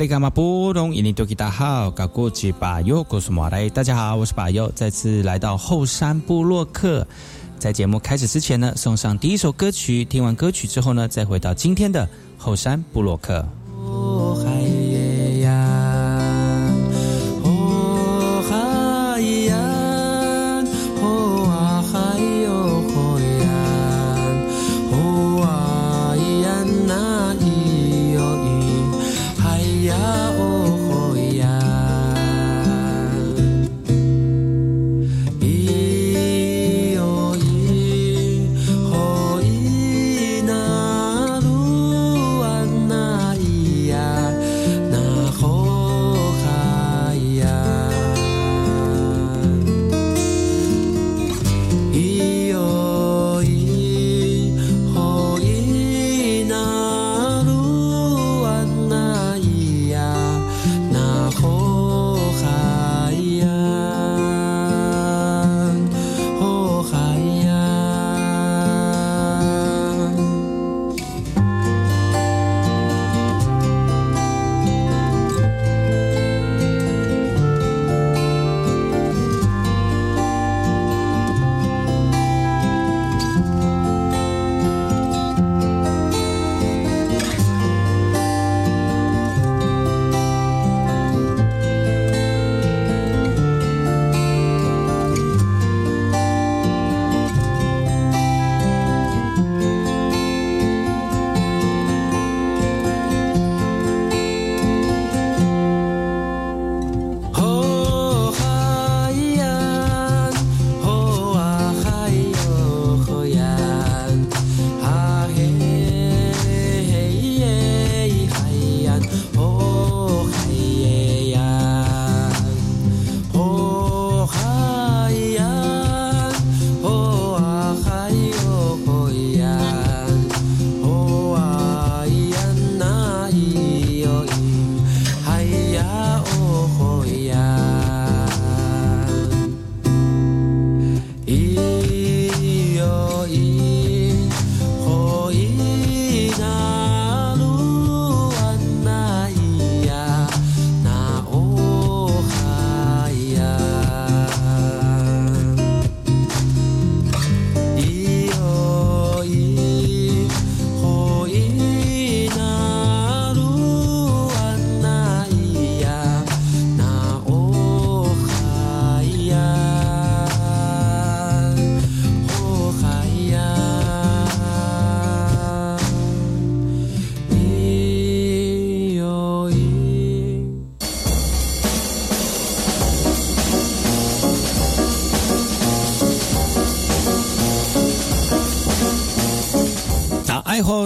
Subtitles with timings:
[0.00, 1.90] 大家好，
[3.74, 7.06] 大家好，我是巴尤，再次来到后山部落客。
[7.58, 10.02] 在节目开始之前呢，送上第一首歌曲。
[10.06, 13.46] 听完歌曲之后呢，再回到今天的后山部落客。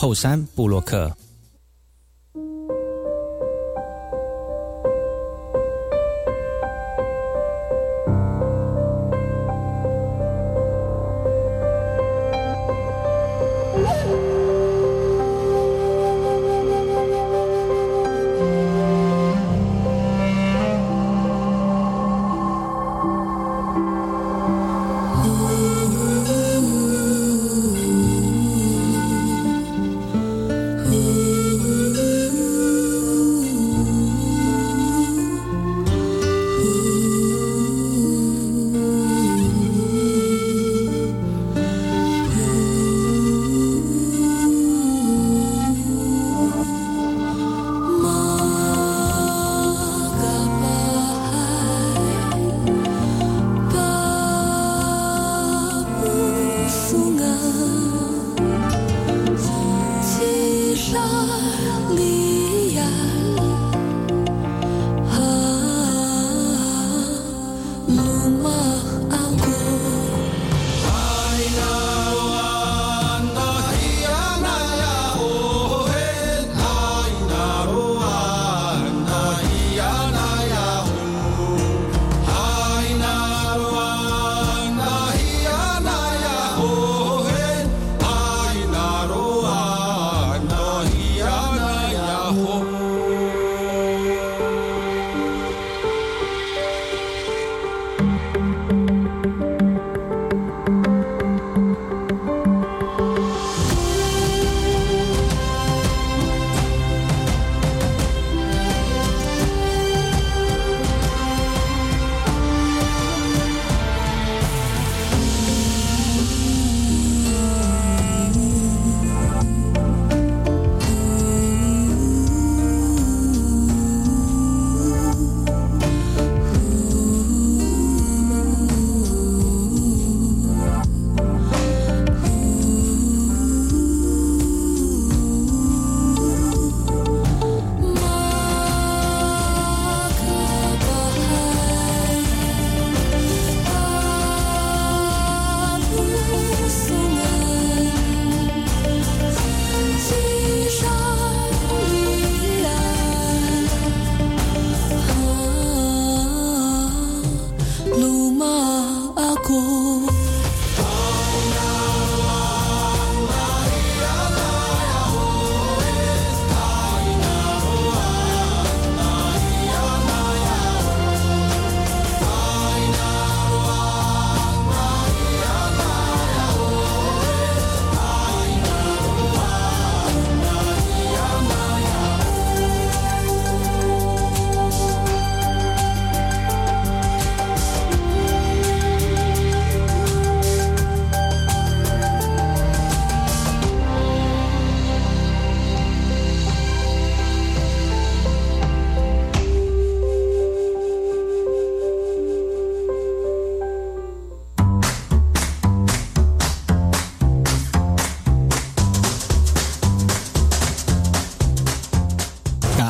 [0.00, 1.12] 后山布洛克。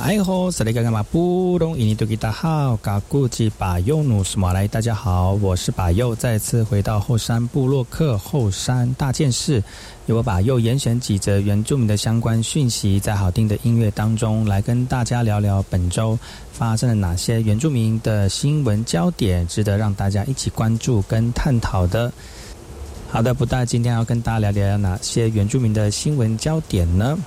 [0.09, 0.25] 大家
[4.95, 9.63] 好，我是把右，再次回到后山部落克后山大件事，
[10.07, 16.19] 由我把右严选几则原住民的相关讯息，在好听的音乐当中来跟大家聊聊本周
[16.53, 22.11] 发生了哪些原住民的新闻焦点，值得让大家一起关注跟探讨的。
[23.11, 27.19] 好的，不大，今天要跟大家聊聊哪些原住民的新闻焦点呢？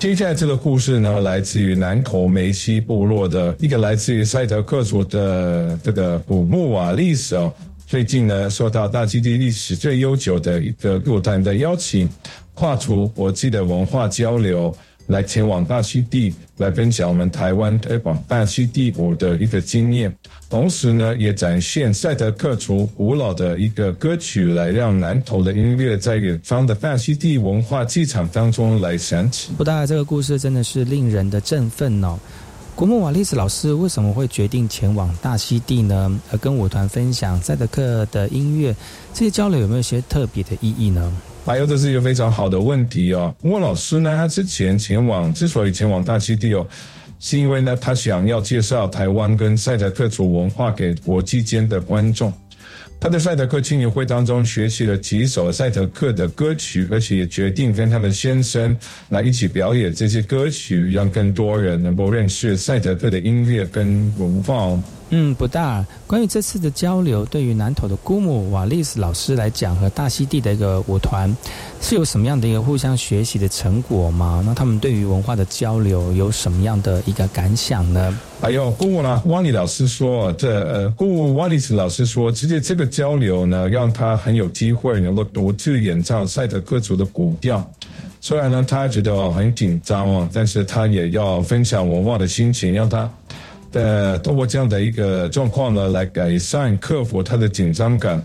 [0.00, 7.52] 接下来这个故事呢，来自于南口梅西部落的一个来自于塞德克族的这个古木瓦历史哦。
[7.86, 12.08] 最近呢，受到大基地历史最悠久的一个路团的邀请，
[12.54, 14.74] 跨出国际的文化交流。
[15.10, 20.14] 来前往大溪地来分享我们台湾推广大溪地舞的一个经验，
[20.48, 29.50] 同时呢，也展现赛德克族古老的一个歌曲，来让南投的音乐在远方的大溪地文化剧场当中来响起。
[29.58, 32.16] 不大，这个故事真的是令人的振奋哦。
[32.74, 36.20] 古木瓦利斯老师为什么会决定前往大溪地呢？
[36.32, 38.74] 而跟舞团分享赛德克的音乐，
[39.12, 41.12] 这些交流有没有些特别的意义呢？
[41.44, 43.34] 还有，这是一个非常好的问题哦。
[43.42, 46.66] 莫老师呢，他之前前往，之所以前往大溪地哦，
[47.18, 52.32] 是因为呢，他想要介绍台湾跟赛德克族文化给国际间的观众。
[53.00, 58.76] 他在赛德克青年会当中学习了几首赛德克的歌曲，而且也决定跟他的先生
[59.08, 64.78] 来一起表演这些歌曲，让更多人能够认识赛德克的音乐跟文化。
[65.12, 65.84] 嗯，不大。
[66.06, 71.36] 关于这次的交流，对于南投的姑母瓦利斯老师来讲，和大溪地的一个舞团，
[71.80, 74.40] 是有什么样的一个互相学习的成果吗？
[74.46, 78.18] 那他们对于文化的交流有什么样的一个感想呢？
[78.40, 87.68] 哎呦姑母呢，瓦利老师说，这呃，姑母瓦利斯老师说，直接这个交流呢，让他很有机会能够独自演唱赛德克族的古调。
[88.20, 93.10] 虽然呢，他觉得很紧张哦，但是他也要分享文化的心情，让他。
[93.72, 98.22] 呃，通过这样的一个状况呢，来改善、克服他的紧张感。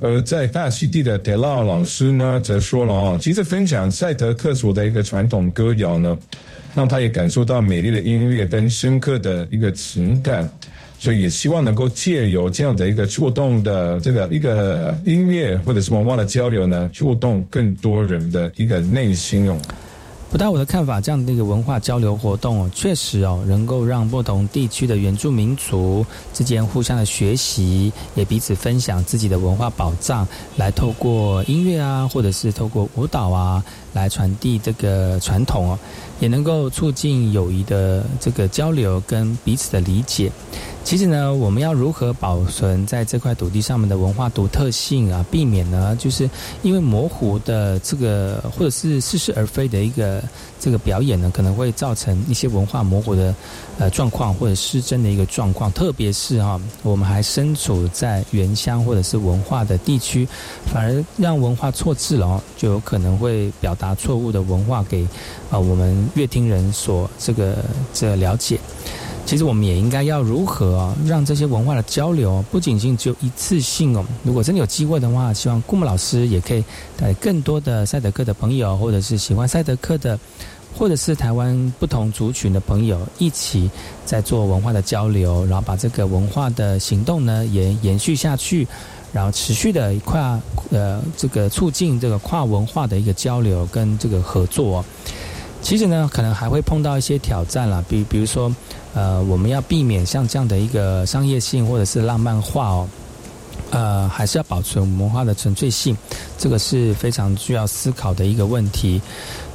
[0.00, 6.16] 而在大溪地的德拉老师呢，则说了啊，其实分享赛德克族的一个传统歌谣呢，
[6.74, 10.48] 让他也感受到美丽的音乐跟深刻的一个情感，
[11.00, 19.58] 所以也希望能够借由这样的一个触动的这个一个音乐或者是文化的交流呢，触动更多人的一个内心哦。
[20.30, 26.04] 不到我的看法，这样的一个文化交流活动哦，确实哦，能够让不同地区的原住民族
[26.34, 33.64] 之间互相的学习，也彼此分享自己的文化宝藏，来透过音乐啊，或者是透过舞蹈啊。
[33.94, 35.78] 来传递这个传统哦，
[36.20, 40.30] 也能够促进友谊的这个交流跟彼此的理解。
[40.88, 45.22] 其实呢，我们要如何保存在这块土地上面的文化独特性啊？
[45.30, 46.28] 避免呢，就是
[46.62, 50.24] 因为模糊的这个或者是似是而非的一个
[50.58, 53.34] 这个表演呢，可能会造成一些文化模糊的
[53.78, 55.70] 呃状况或者失真的一个状况。
[55.72, 60.26] 特别是哈，我们还身处在原乡或者是文化的地区，
[60.72, 65.06] 反而让文化错字了，就有可能会表达错误的文化给
[65.50, 67.58] 啊我们乐听人所这个
[67.92, 68.58] 这了解。
[69.28, 74.02] 其实我们也应该要如何，让这些文化的交流不仅仅只有一次性哦。
[74.22, 76.64] 如果真的有机会的话，希望顾木老师也可以
[76.96, 80.18] 带更多的赛德克的朋友，或者是喜欢赛德克的，
[80.74, 83.70] 或者是台湾不同族群的朋友，一起
[84.06, 88.66] 在做文化的交流，然后把这个文化的行动呢也延续下去，
[89.12, 94.82] 然后持续的跨呃这个促进这个跨文化的一个交流跟这个合作。
[95.60, 98.50] 其实呢，可能还会碰到一些挑战啦，比比如说。
[98.94, 102.88] 呃，我们要避免像这样的一个商业性或者是浪漫化哦，
[103.70, 105.96] 呃，还是要保存文化的纯粹性，
[106.38, 109.00] 这个是非常需要思考的一个问题。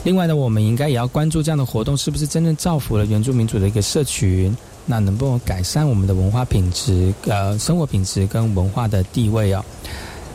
[0.04, 9.66] 另外呢，我们应该也要关注这样的活动是不是真正造福了原住民族的一个社群，那能不能改善我们的文化品质、呃，生活品质跟文化的地位啊？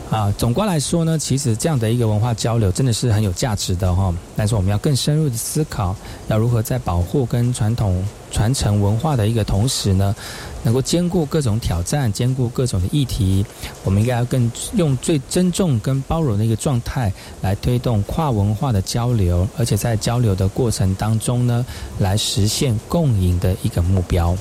[0.09, 4.11] 啊，总括来说呢，其实这样的一个文化交流真的是很有价值的哈。
[4.35, 5.95] 但是我们要更深入的思考，
[6.29, 10.15] 要如何在保护跟传统传承文化的一个同时呢，
[10.63, 13.45] 能够兼顾各种挑战，兼顾各种的议题。
[13.83, 21.65] 我们应该要更用最尊重跟包容的一个状态来推动跨文化的交流，而且在交流的过程当中呢，
[21.99, 24.35] 来实现共赢的一个目标。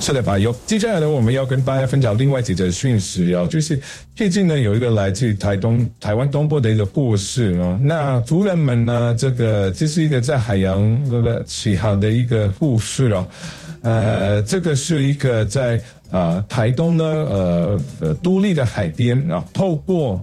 [0.00, 0.38] 是的，吧？
[0.38, 3.80] 有接下来呢，我们要跟大家分享另外几则讯息哦，就是
[4.14, 7.78] 最近呢有一个来自台东、台湾东部的一个故事哦。
[7.82, 13.26] 那族人们呢，这个这是一个在海洋那个起航的一个故事哦。
[13.82, 15.80] 呃，这个是一个在
[16.10, 20.22] 啊台东呢呃呃独立的海边啊，透过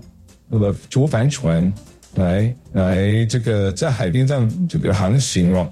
[0.50, 1.72] 那个竹帆船
[2.16, 5.72] 来来这个在海边上这个航行哦。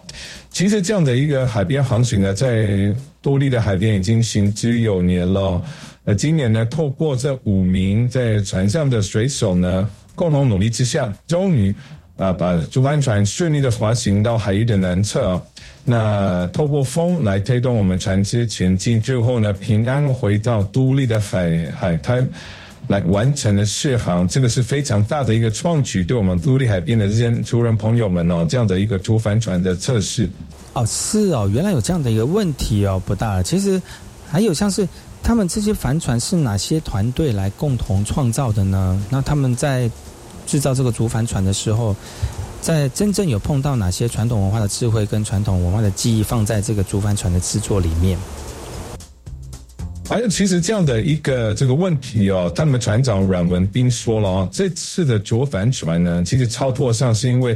[0.50, 5.60] 其实这样的一个海边航行呢，在多利的海边已经行之有年了。
[6.04, 11.74] 呃，今年呢，透过这五名在船上的水手呢，共同努力之下，终于
[12.18, 15.42] 啊，把竹帆船顺利的滑行到海域的南侧。
[15.86, 22.28] 那透过风来推动我们船只前进，之后呢，平安回到都利的海海滩，
[22.90, 24.28] 来完成了试航。
[24.28, 30.30] 这个是非常大的一个创举，对我们都利海边的这些族人朋友们哦，这样的一个竹帆船的测试。
[30.74, 33.44] 哦，是哦，原来有这样的一个问题哦，不大。
[33.44, 33.80] 其实
[34.28, 34.88] 还有像是
[35.22, 39.00] 他们这些帆船是哪些团队来共同创造的呢？
[39.12, 39.88] 那他们在
[40.48, 41.96] 制造这个竹帆船的时候，
[42.60, 48.18] 在真正有碰到哪些传统文化的智慧跟传统文化的记忆放在这个竹帆船的制作里面？
[50.10, 57.56] 还有，其实这样的一个这个问题哦，他们船长阮文斌说了哦，这次的竹帆船呢，其实操作上是因为。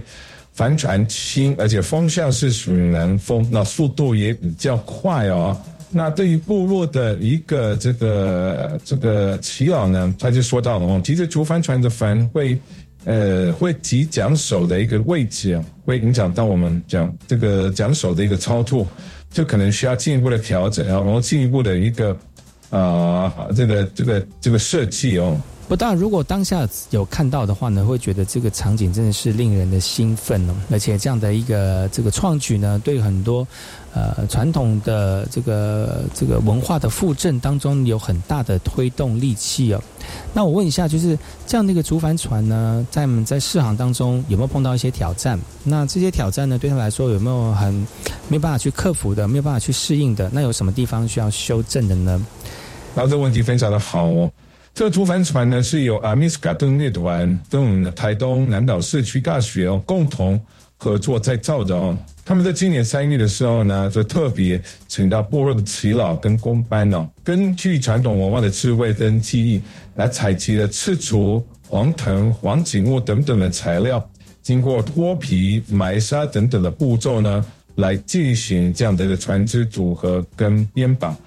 [0.58, 5.56] 帆船轻，而且风向是属于南风，那速度也比较快哦。
[5.92, 12.60] 那对于部落的一个这个这个祈祷呢，他就说到哦，其实竹帆船的帆会
[13.06, 18.88] 呃会提桨手的一个位置啊，会影响到我们讲这个桨手的一个操作，
[19.30, 22.18] 就可能需要进一步的调整，然后进一步的一个
[22.72, 25.40] 啊这个这个这个设计哦。
[25.68, 33.46] 不但如果当下有看到的话呢，会觉得这个场景真的是令人的兴奋哦，而且这样的一个这个创举呢，对很多
[33.94, 39.84] 呃传统的这个这个文化的复振当中有很大的推动力气哦。
[40.34, 45.38] 那我问一下，就是这样的一个竹帆船呢，在我们在试航当中有没有碰到一些挑战？
[45.66, 47.74] 那这些挑战呢，对他来说有没有很
[48.30, 50.30] 没有办法去克服的，没有办法去适应的？
[50.32, 52.26] 那有什么地方需要修正的呢？
[52.96, 54.32] 那这个问题非常的好哦。
[54.78, 60.40] 这个竹帆船呢，是由阿米斯卡顿乐团跟台东南岛社区大学共同
[60.78, 61.98] 合作在造的哦。
[62.24, 69.60] 他们在今年三月的时候呢，就特别请到部落的耆老跟工班哦，根据传统文化的智慧跟记忆，
[69.96, 74.08] 来采集了赤竹、黄藤、黄锦木等等的材料，
[74.44, 77.44] 经过脱皮、埋沙等等的步骤呢，
[77.78, 81.18] 来进行这样的一个船只组合跟编绑。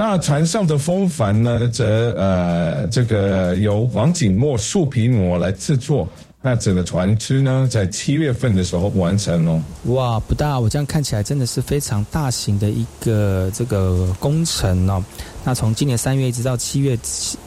[0.00, 6.08] 那船上的风帆呢，则呃，这个由黄景墨树皮膜来制作。
[6.40, 9.62] 那整个船只呢，在七月份的时候完成哦。
[9.92, 15.04] 哇，不大，我这样看起来真的是非常大型的一个这个工程哦。
[15.44, 16.98] 那从今年三月一直到七月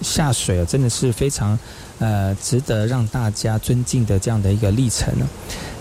[0.02, 1.58] 下水，真的是非常
[1.98, 5.28] 呃值得让大家尊敬的这样的一个历程呢。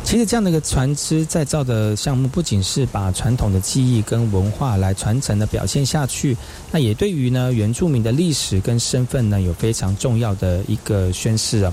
[0.05, 6.37] 其实这样的一个船只再造的项目，不仅是把传统的技艺跟文化来传承的表现下去，
[6.71, 11.73] 那也对于呢原住民的历史跟身份呢有非常重要的一个宣示啊。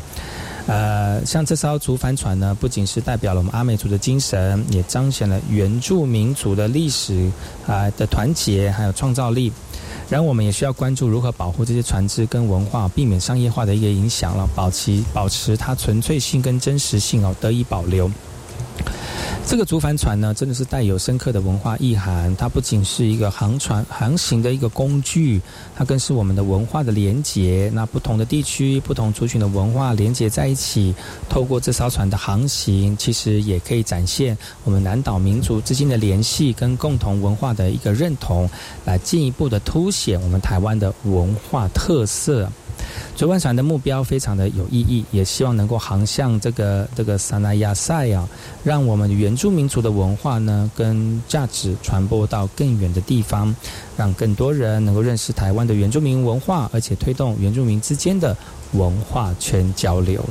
[0.67, 7.29] 呃，像这艘竹帆船呢，不仅是代表了我们阿美族的精神，也彰显了原住民族的历史
[7.67, 9.51] 啊的团结还有创造力。
[10.09, 18.09] 然后我们也需要关注如何保护这些船只跟文化，避免商业化的一个影响了，保其保持它纯粹性跟真实性哦得以保留。
[19.45, 22.35] 这个竹帆船呢，真的是带有深刻的文化意涵。
[22.35, 25.41] 它不仅是一个航船航行的一个工具，
[25.75, 27.71] 它更是我们的文化的连结。
[27.73, 30.93] 那不同的地区、不同族群的文化连结在一起，
[31.27, 38.47] 透过这艘船的航行，其实也可以展现我们南岛民族之间的联系跟共同文化的一个认同，
[38.85, 42.47] 来进一步的凸显我们台湾的文化特色。
[43.19, 48.25] 竹帆船的目标非常的有意义，也希望能够航向这个这个萨那亚赛啊，
[48.63, 53.53] 让我们原住民族的文化呢跟价值传播到更远的地方，
[53.97, 58.33] 让更多人能够认识台湾的原住民文化，而且推动原住民之间的
[58.71, 60.23] 文化圈交流。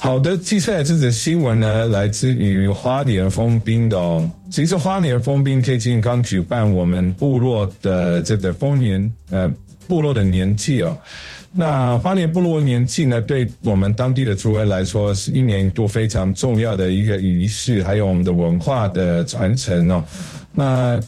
[0.00, 4.28] 好的，接下来这则新闻呢，来自于花莲封冰的哦。
[4.50, 9.48] 其实花莲封冰最近刚举办我们部落的这个丰年呃
[9.86, 10.98] 部落的年祭哦。
[11.50, 20.04] 那花莲部落年祭呢，对我们当地的族人来说，是一年一度非常重要的一个仪式，还有我们的文化的传承哦。
[20.52, 21.00] 那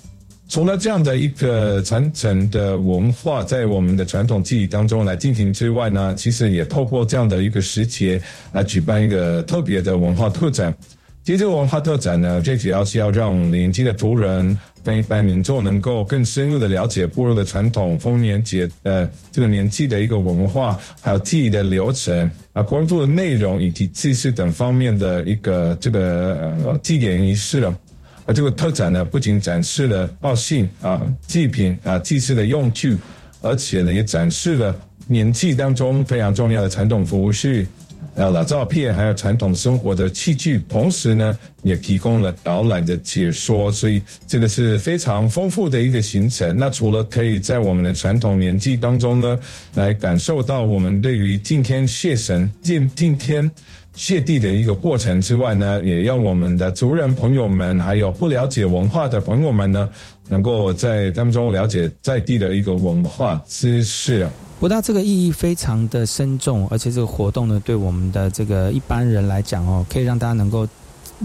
[0.48, 8.20] 除了这样的一个传承的文化在我们的传统记忆当中来进行之外呢，其实也透过这样的一个时节
[8.53, 10.74] 来举办一个特别的文化特展。
[11.22, 14.59] 其实这个文化特展呢，最主要是要让年轻的族人。
[14.82, 27.78] 跟一般民众能够更深入的了解部落的传统丰年节呃这个年纪的一个文化，还有记忆的流程啊，工作的内容以及祭祀等方面的一个这个呃祭典仪式了。
[28.26, 32.96] 而这个特展呢，不仅展示了报信啊祭品啊祭祀的用具，
[33.40, 34.74] 而且呢也展示了
[35.06, 37.66] 年纪当中非常重要的传统服饰。
[38.20, 46.54] 呃，老照片，还有传统生活的器具，同时呢，也提供了导览的解说，所以这个是非常丰富的一个行程。
[46.54, 49.38] 那除了可以在我们的传统年纪当中呢，
[49.74, 53.50] 来感受到我们对于敬天谢神、敬敬天
[53.94, 59.88] 谢地的一个过程之外呢，也让我们的族人朋友们，还有不了解文化的朋友们呢，
[60.28, 64.28] 能够在当中了解在地的一个文化知识。
[64.61, 70.68] 不大，这个意义非常的深重，而且这个活动呢，对我们的这个一般人来讲哦，可以让大家能够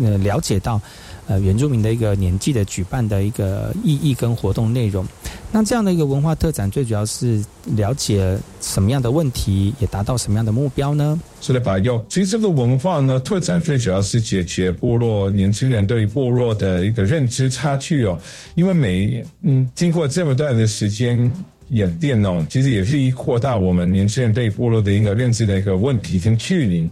[0.02, 0.80] 呃了解到
[1.28, 5.06] 呃原住民的一个年纪的举办的一个意义跟活动内容。
[5.52, 7.44] 那这样的一个文化特展，最主要是
[7.76, 11.20] 了解什么样的问题，也达到什么样的目标呢？
[11.42, 12.02] 是的，把用。
[12.08, 18.18] 其实这个文化呢，特展最主要是解决部落年轻人对于部落的一个认知差距哦，
[18.56, 21.30] 因为每嗯经过这么段的时间。
[21.70, 26.90] 演电哦，其实也是一扩大我们年轻人对部落的一个认知的一个问题跟距离。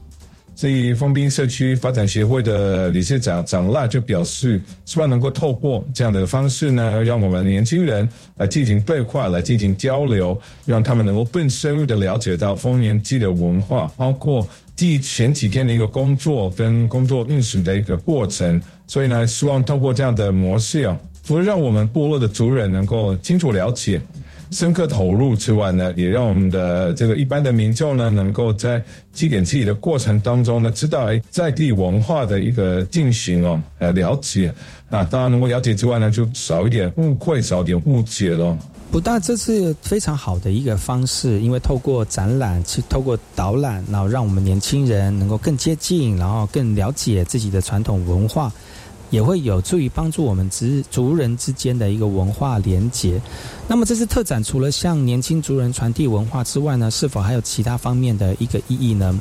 [0.56, 8.08] 所以，丰滨社区发展协会的理事长长辣就表示，希望能够透过这样的方式呢，让我们年轻人
[8.38, 18.62] 来进行对话，来进行交流，让他们能够更深入的了解到丰年祭的文化，包括第前几天的一个工作跟工作历史的一个过程。
[18.86, 24.00] 所以呢，希望透过这样的模式啊，不让我们部落的族人能够清楚了解。
[24.54, 34.54] 深刻投入之外呢，也让我们的这个一般的民众呢，能够在祭典自己的过程当中呢，知道哎在地文化的一个进行哦，呃了解
[34.90, 38.56] 那，当然能够了解之外呢，就少一点误会，少点误解咯。
[38.92, 48.52] 不但这是非常好的一个方式，因为透过展览，去透过导览，然后让我们年轻人能够更接近，然后更了解自己的传统文化。
[49.14, 53.22] 也会有助于帮助我们族族人之间的一个文化连结。
[53.68, 59.20] 那么这次特展除了向年轻族人传递文化之外呢，是否还有其他方面的一个意义呢？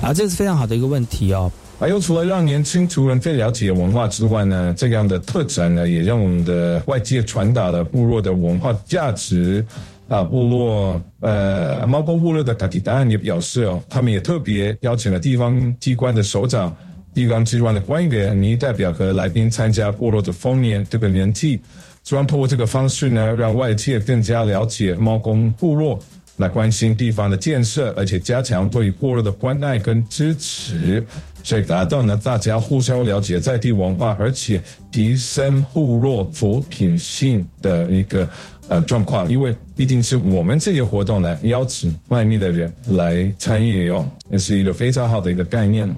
[0.00, 1.52] 啊，这是非常好的一个问题哦。
[1.78, 9.62] 还有除了让年轻族人更了解文化之外呢，这样的特展呢，也让我们的外界传达了部落的文化价值。
[10.08, 16.74] 啊，部落呃，猫公部落的卡提达也表示哦，他们也特别邀请了地方机关的首长。
[17.14, 21.60] 地方机关的官员、民代表和来宾参加部落的丰年这个年祭，
[22.02, 25.98] 希望通过这个方式呢，让外界更加了解猫公部落，
[26.38, 31.06] 来关心地方的建设，而且加强对部落的关爱跟支持，
[31.44, 38.28] 所以达到呢大家互相了解在地文化，而且提升部落扶贫性的一个
[38.66, 39.30] 呃状况。
[39.30, 45.88] 因为毕竟是我们这些活动来邀请外面的人来参与哦，也是一个非常好的一个概念。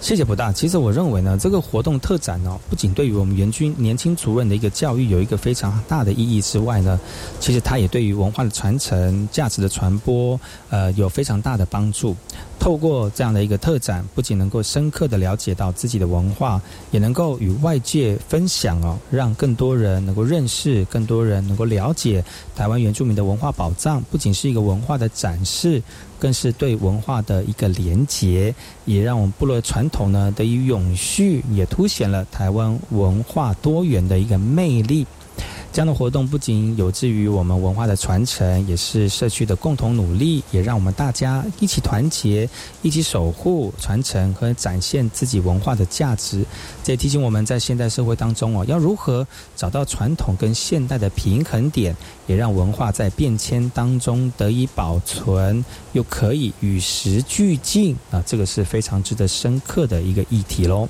[0.00, 0.50] 谢谢不大。
[0.50, 6.98] 其实我认为呢，这个活动特展呢，不仅对于我们援军年轻主任的一个教育有一个非常大的意义之外呢，
[7.38, 12.16] 其实它也对于文化的传承、价值的传播，呃，有非常大的帮助。
[12.60, 22.22] 透过这样的一个特展，不仅能够深刻的了解到自己的文化，也能够与外界分享哦，让更多人能够认识，更多人能够了解
[22.54, 24.02] 台湾原住民的文化宝藏。
[24.10, 25.82] 不仅是一个文化的展示，
[26.18, 35.06] 更是对文化的一个连结，也让我们部落传统呢得以永续，也凸显了台湾文化多元的一个魅力。
[35.72, 42.48] 这样的活动不仅有志于我们文化的传承，也是社区的共同努力，也让我们大家一起团结，
[42.82, 46.44] 一起守护、传承和展现自己文化的价值。
[46.82, 58.20] 这也提醒我们在现代社会当中哦，要如何找到传统跟现代的平衡点，也让文化在变迁当中得以保存，又可以与时俱进啊！
[58.26, 60.88] 这个是非常值得深刻的一个议题喽。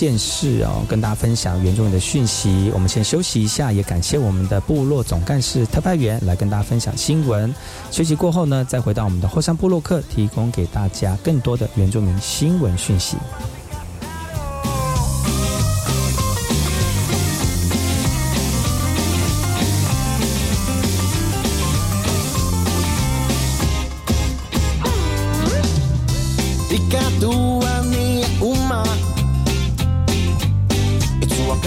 [0.00, 2.70] 电视哦，跟大家分享原住民的讯息。
[2.72, 7.54] 我们先休息一下，也感谢我们的部落总干事特派员来跟大家分享新闻。
[7.90, 13.18] 休息过后呢，再回到我们的后山部落客，提供给大家更多的原住民新闻讯息。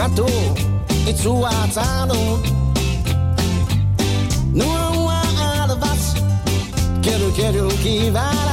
[0.03, 0.25] hato
[1.07, 2.39] e tsua tsano
[4.53, 5.21] Nua wa
[5.61, 6.03] alvas
[7.01, 8.52] Keru keru kivara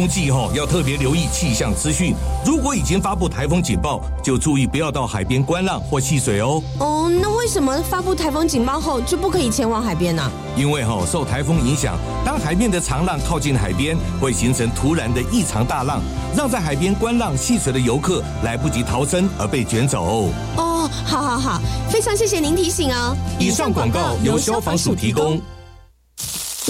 [0.00, 2.14] 风季后要特别留意气象资讯。
[2.42, 6.62] 如果已经发布台风警报，就注意不要到海边观浪或戏水哦。
[6.78, 10.22] 哦，那为什么发布台风警报后就不可以前往海边呢？
[10.56, 16.00] 因为哈受台风影响，当海面的长浪靠近海边，会形成突然的异常大浪，
[16.34, 20.30] 让在海边观浪戏水的游客来不及逃生而被卷走。
[20.56, 21.60] 哦，好好好，
[21.90, 23.14] 非常谢谢您提醒哦。
[23.38, 25.38] 以上广告由消防署提供。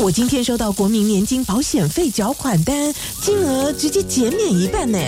[0.03, 4.99] 我今天收到国民年金保险费缴款单，金额直接减免一半呢。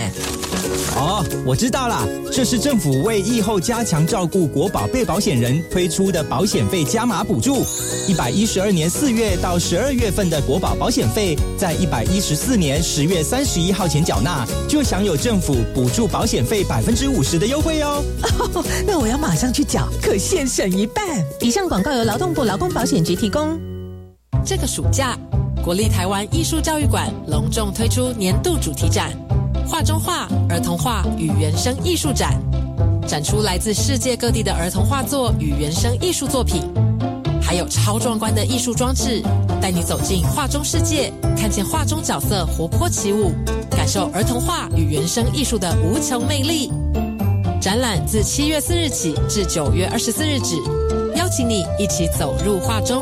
[0.95, 7.65] 哦，我知道了，这是政府为疫后加强照顾国保被保险人推出的保险费加码补助。
[8.07, 18.03] 一百一十二年四月到十二月份的国保保险费，在一百一十四年十月三十一号前缴纳，就享有政府补助保险费百分之五十的优惠哦。
[18.85, 21.03] 那我要马上去缴，可现省一半。
[21.41, 23.59] 以上广告由劳动部劳工保险局提供。
[24.45, 25.17] 这个暑假，
[25.63, 29.11] 国立台湾艺术教育馆隆重推出年度主题展——
[29.67, 32.37] 画中画儿童画与原生艺术展，
[33.07, 36.61] 展出来自世界各地的儿童画作与原生艺术作品，
[37.41, 39.23] 还有超壮观的艺术装置，
[39.61, 43.31] 带你走进画中世界，看见画中角色活泼起舞，
[43.71, 46.69] 感受儿童画与原生艺术的无穷魅力。
[47.61, 50.57] 展览自七月四日起至九月二十四日止，
[51.15, 53.01] 邀请你一起走入画中。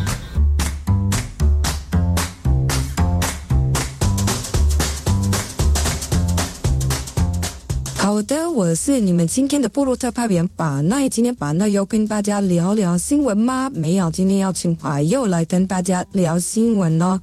[8.01, 11.07] 好的，我是你们今天的部落特派员把奈。
[11.07, 13.69] 今天把那要跟大家聊聊新闻吗？
[13.75, 17.21] 没有，今天要请把又来跟大家聊新闻哦。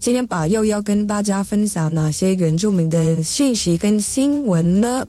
[0.00, 5.06] 今天把又要跟大家分享哪些原住民的信息跟新闻呢？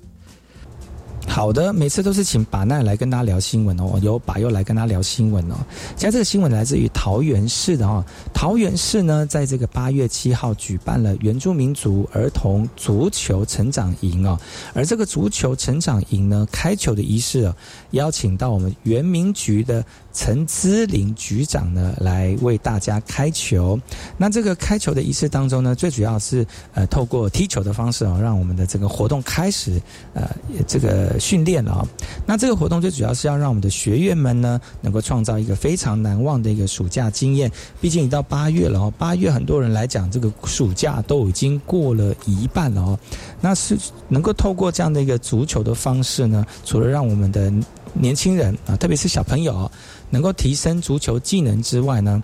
[1.30, 5.56] 好的，每次都是请把奈来跟大家聊新闻哦，由把又来跟大家聊新闻哦。
[5.96, 14.38] 现在这个新闻来自于桃园市的哦，桃园市呢，在这个八月七号举办了原住民族儿童足球成长营哦，
[14.74, 17.56] 而这个足球成长营呢，开球的仪式哦，
[17.92, 23.80] 邀请到我们原民局的陈姿玲局长呢，来为大家开球。
[24.18, 29.82] 那这个开球的仪式当中呢，最主要是呃，透过踢球的方式哦，让我们的这个活动开始
[30.14, 30.30] 呃，
[30.68, 31.18] 这个。
[31.20, 31.88] 训练了啊，
[32.26, 37.52] 那这个活动最主要是要让我们的学员们呢，能够创造一个非常难忘的一个暑假经验。
[37.80, 43.00] 毕竟已到八月了哦，八月很多人来讲，这个暑假都已经过了一半了哦。
[43.42, 47.52] 那是能够透过这样的一个足球的方式呢，除了让我们的
[47.94, 49.70] 年轻人啊，特别是小朋友，
[50.10, 52.22] 能够提升足球技能之外呢。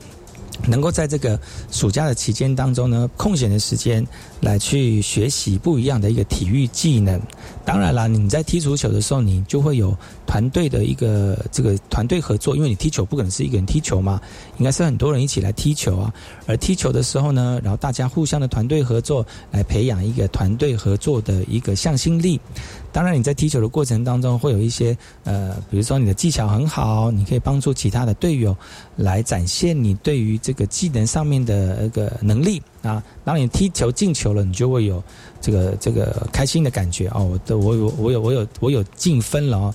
[0.67, 1.37] 能够在这个
[1.69, 4.05] 暑假的期间当中呢，空闲的时间
[4.45, 7.19] 来去学习不一样的一个体育技能。
[7.65, 14.21] 当然啦，你在踢足球的时候，你就会有团队的一个这个团队合作，因为你踢球不可能是一个人踢球嘛，
[14.59, 16.13] 应该是很多人一起来踢球啊。
[16.45, 22.39] 而踢球的时候呢，然后大家互相的团队合作，来培养一个团队合作的一个向心力。
[22.91, 28.55] 当然，你在踢球的过程当中，会有一些呃，比如说你的技巧很好，你可以帮助其他的队友
[28.95, 33.03] 来展现你对于这个技能上面的那个能力啊。
[33.23, 35.03] 当你踢球进球了，你就会有
[35.41, 37.23] 这个这个开心的感觉哦。
[37.23, 39.73] 我的我有我有我有我有进分了哦。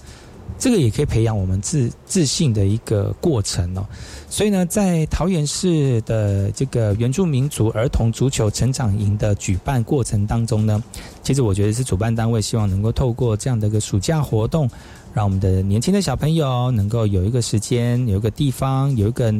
[0.59, 3.87] 这个也可以培养我们自自信的一个过程哦。
[4.29, 10.83] 所以呢，在桃园市的这个原住民族儿童足球成长营的举办过程当中呢，
[11.23, 14.69] 其实我觉得是主办单位希望能够透过这样的一个暑假活动，
[15.15, 19.33] 让我们的年轻的小朋友能够有一个时间、有一个地方、有一个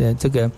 [0.00, 0.50] 呃这个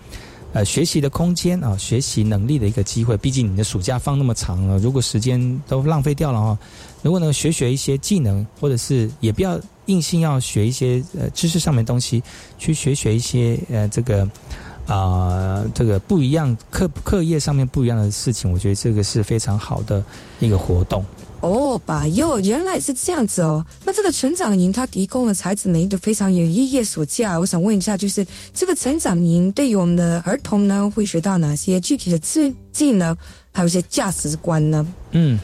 [0.57, 3.15] 呃学习的空间啊，学习能力的一个机会。
[3.17, 6.57] 毕竟你的暑假放那么长了，如果时间都浪费掉了哦，
[7.03, 9.59] 如果能学学一些技能，或者是也不要。
[9.87, 12.21] 硬性要学一些呃知识上面东西，
[12.57, 14.29] 去学学一些呃这个
[14.85, 20.03] 啊这个不一样课课业上面不一样的事情，我觉得这个是非常好的
[20.41, 21.05] 一个活动。
[21.41, 23.65] 哦，把哟，原来是这样子哦。
[23.85, 27.39] 那这个成长营它提供了才子们一个非常有意义的暑假。
[27.39, 33.15] 我想问一下，就是这个成长营对于我们的儿童呢，会学到哪些具体的技技能，
[33.51, 34.85] 还有一些价值观呢？
[35.11, 35.39] 嗯。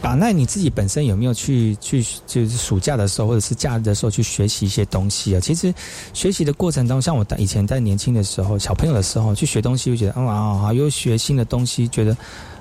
[0.00, 5.40] 把那你自己本身有没有去去就是暑假的时候或者是假日的时候去学习一些东西啊？
[5.40, 5.74] 其实
[6.14, 12.16] 学习的过程中，像我以前在年轻的时候，小朋友的时候去学东西，就觉得啊啊，又学新的东西，觉得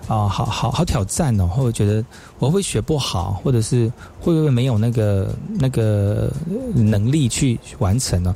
[0.08, 2.04] 啊好好好挑战哦，或者觉得
[2.40, 6.32] 我会学不好，或者是会不会没有那个那个
[6.74, 8.36] 能力去完成呢？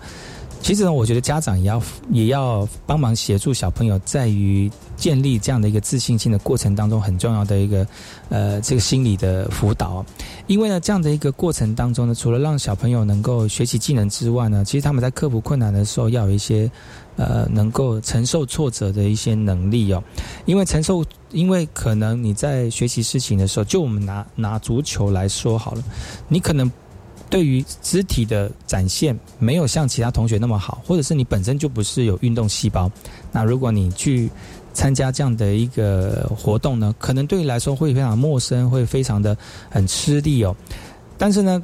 [0.61, 7.85] 其实呢，我觉得家长也要也要帮忙协助小朋友，在于建立这样的一个自信心的过程当中，很重要的一个
[8.29, 10.05] 呃这个心理的辅导。
[10.47, 16.69] 因为呢，这样的一个过程当中呢，除了让小朋友能够学习技能之外呢，其实他们在克服困难的时候，要有一些
[17.17, 20.01] 呃能够承受挫折的一些能力哦。
[20.45, 25.83] 因为承受，因为可能你在学习事情的时候，就我们拿拿足球来说好了，
[26.27, 26.71] 你可能。
[27.31, 32.91] 对于肢体的展现没有像其他同学那么好，或者是你本身就不是有运动细胞，
[33.31, 34.29] 那如果你去
[34.73, 39.35] 参加这样的一个活动呢，可能对你来说会非常陌生，会非常的
[39.69, 40.55] 很吃力哦。
[41.21, 41.63] 但是呢，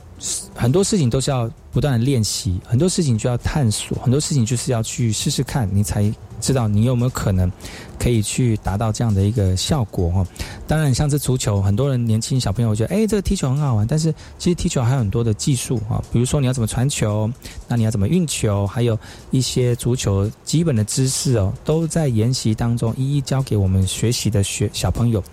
[0.53, 6.13] 很多事情都是要不断的练习，很多事情就要探索，很多事情就是要去试试看，你才。
[6.39, 7.51] 知道你有没有可能
[7.97, 10.27] 可以去达到这样的一个效果哈？
[10.67, 13.87] 当然，像这足球，很多人年轻小朋友觉得，哎，这个踢球很好玩。
[13.87, 17.27] 但是，其实踢球还有很多的技术啊，比如说你要怎么传球，
[17.67, 18.95] 那你要怎么运球，还有
[19.31, 25.23] 一些足球基本的知识哦，都在研习当中一一教给我们学习的学小朋友。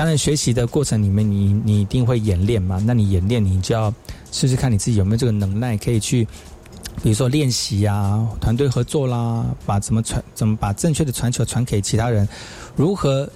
[0.00, 2.82] 当然，学习的过程里面，你你一定会演练嘛？
[2.86, 3.92] 那你演练，你就要
[4.32, 6.26] 试试看你自己有没有这个能耐，可以去。
[7.02, 12.26] 比如说练习啊，团队合作啦，把怎么传，怎么把正确的传球传给其他人，
[12.74, 13.28] 如何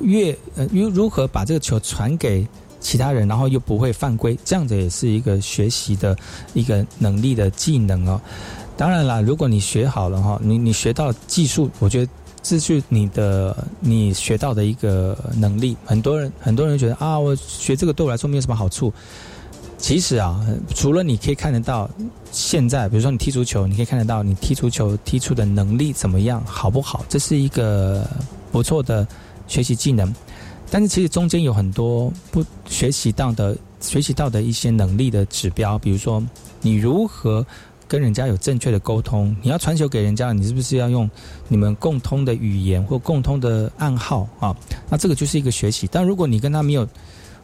[0.00, 2.46] 越呃，如如何把这个球传给
[2.78, 6.16] 其他人，然后又不会犯规，这样子也是一个学习的
[6.54, 8.20] 一个能力的技能哦。
[8.76, 12.12] 当然啦，如果你学好了哈，你你学到技术，我觉得
[12.42, 15.76] 失去你的你学到的一个能力。
[15.84, 18.92] 很多人很多人觉得啊，我学这个对我来说没有什么好处。
[19.78, 20.40] 其实啊，
[20.76, 21.90] 除了你可以看得到，
[22.30, 27.04] 现在比如说你踢足球，你可以看得到你踢足球踢出的能力怎么样，好不好？
[27.08, 28.08] 这是一个
[28.52, 29.04] 不错的
[29.48, 30.14] 学习技能。
[30.70, 36.22] 但是其实中间有很多不学习到的、学习到的一些能力的指标，比如说
[36.60, 37.44] 你如何
[37.92, 41.10] 跟人家有正确的沟通，你要传球给人家，你是不是要用
[41.46, 44.56] 你们共通的语言或共通的暗号啊？
[44.88, 45.86] 那这个就是一个学习。
[45.92, 46.88] 但如果你跟他没有，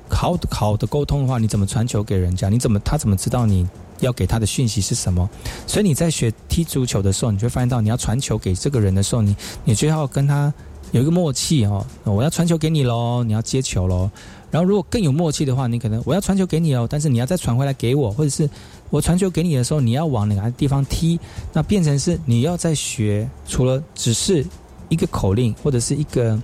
[0.09, 2.49] 好好的沟通的话，你怎么传球给人家？
[2.49, 3.69] 你怎么他怎么知道你
[4.01, 5.29] 要给他的讯息是什么？
[5.67, 10.51] 所以你在学踢足球的时候，你就会发现到你要传球给这个人的时候，你你最好跟他
[10.93, 11.85] 有一个默契哦。
[12.05, 14.11] 我要传球给你喽，你要接球喽。
[14.51, 18.49] 然后如果更有默契的话，你可能我要传球给你哦，但是你要再传回来给我，或者是
[18.91, 21.19] 我传球给你的时候，你要往哪个地方踢？
[21.53, 24.45] 那变成是你要在学，除了只是
[24.89, 26.41] 一个口令或者是一个。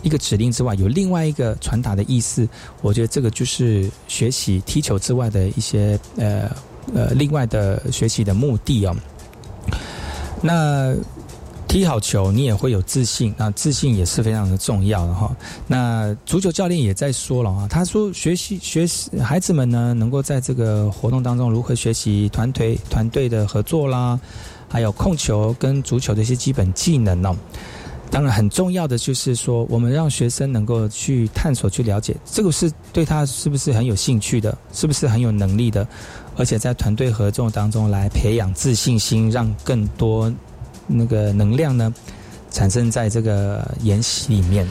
[0.00, 2.48] 一个指令之外，有另外一个传达的意思。
[2.82, 6.48] 我觉得这个就是学习踢球之外的一些呃
[6.94, 8.96] 呃另外的学习的目的哦。
[10.40, 10.94] 那
[11.68, 15.36] 踢好球，你也会有自信，啊自信也是非常的重要的哈。
[15.66, 24.18] 那足球教练也在说了啊，他说学习学习孩子们呢，能够在这个活动当中如何学习团队团队的合作啦，
[24.66, 27.36] 还有控球跟足球的一些基本技能哦。
[28.10, 35.86] 当然，很重要的就是说，我们让学生能够去探索、去了解，这个是对他是不是很有兴趣的，是不是很有能力的，
[36.34, 40.32] 而且在团队合作当中来培养自信心，让更多
[40.88, 41.94] 那个能量呢
[42.50, 44.66] 产生在这个研习里面。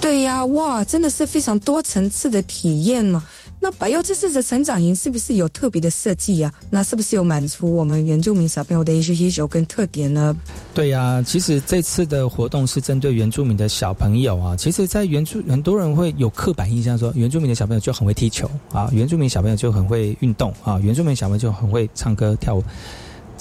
[0.00, 3.24] 对呀，哇，真的是非常多层次的体验嘛。
[3.60, 6.52] 那百优这次的成长营是不是有特别的设计呀？
[6.68, 10.36] 那是不是有满足我们原住民小朋友的一些需求跟特点呢？
[10.74, 14.56] 对呀，其实这次的活动是针对原住民的小朋友啊。
[14.56, 22.64] 其实，在原住很多人会有刻板印象，说原住民的小朋友就很会踢球啊，原住民小朋友就很会运动啊，原住民小朋友就很会唱歌跳舞。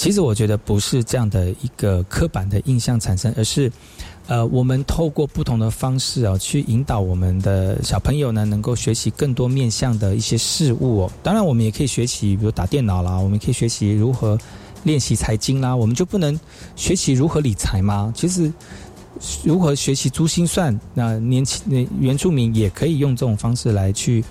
[0.01, 3.71] 其实我觉得不是这样的一个刻板的印象产生，而是。
[4.27, 11.11] 呃，我们透过不同的方式啊，去引导我们的小朋友呢，能够学习更多面向的一些事物哦。
[11.21, 14.37] 当然，我们也可以学习，比如打电脑啦，我们可以学习如何
[14.83, 15.75] 练习财经啦。
[15.75, 16.39] 我们就不能
[16.75, 18.11] 学习如何理财吗？
[18.15, 18.51] 其实，
[19.43, 24.23] 如何学习珠心算，那年轻原住民也可以用这种方式来去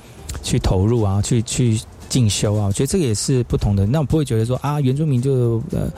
[0.43, 1.79] 去投入啊，去去
[2.11, 2.67] 进修啊。
[2.67, 3.87] 我觉得这个也是不同的。
[3.87, 5.91] 那我不会觉得说啊，原住民就呃。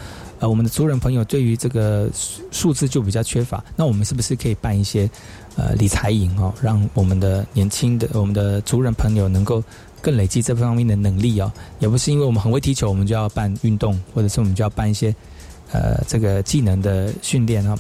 [0.43, 2.11] 呃，我们的族人朋友对于这个
[2.51, 5.09] 数字就比较缺乏，那我们是不是可以办一些
[5.55, 9.63] 呃理财营哦，让我们的年轻的我们的族人朋友能够
[10.01, 11.53] 更累积这方面的能力哦？
[11.79, 15.15] 也不是因为我们很会踢球，我们就要办运动，或者是我们就要办一些
[15.71, 17.79] 呃这个技能的训练啊。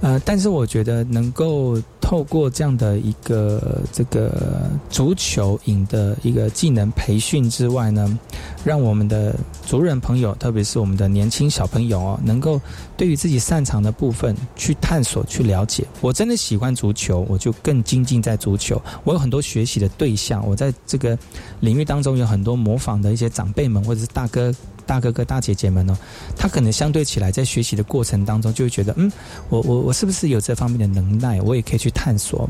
[0.00, 8.18] 呃，但是我觉得能够透过这样的一个这个足球营的一个技能培训之外呢，
[8.62, 9.34] 让我们的
[9.64, 12.60] 族人朋友，特别是我们的年轻小朋友哦，能够
[12.98, 15.86] 对于自己擅长的部分去探索、去了解。
[16.02, 18.80] 我真的喜欢足球，我就更精进在足球。
[19.04, 21.18] 我有很多学习的对象，我在这个
[21.60, 24.52] 领域当中有很多模仿的一些长辈们或者是大哥
[24.86, 25.96] 大哥哥大姐姐们哦，
[26.36, 29.10] 他可能相对起来在学习的过程当中，就会觉得，嗯，
[29.48, 32.48] 我我我是不是有这方面的能耐，我也可以去探索。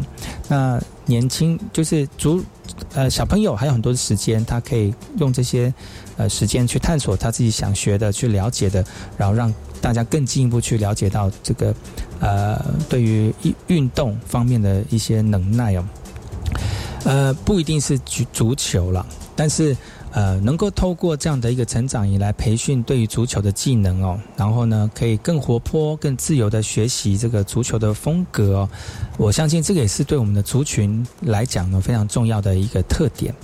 [0.48, 2.42] 那年轻就是足
[2.94, 5.72] 呃小朋友还有很多的时间，他可以用这些
[6.16, 8.84] 呃时间去探索他自己想学的、去了解的，
[9.16, 11.74] 然后让大家更进一步去了解到这个
[12.20, 15.84] 呃对于运运动方面的一些能耐哦。
[17.04, 19.04] 呃，不一定是足足球了，
[19.36, 19.76] 但是
[20.14, 28.68] 呃，能够透过这样的一个成长以来培训对于足球的技能哦，然后呢，可以更活泼、更自由的学习这个足球的风格哦。
[29.18, 33.34] 我相信这个也是对我们的族群来讲呢非常重要的一个特点。